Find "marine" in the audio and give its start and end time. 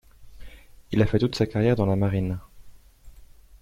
1.95-2.39